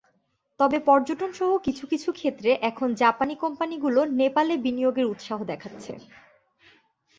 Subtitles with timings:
[0.59, 5.93] তবে পর্যটনসহ কিছু কিছু ক্ষেত্রে এখন জাপানি কোম্পানিগুলো নেপালে বিনিয়োগের উৎসাহ দেখাচ্ছে।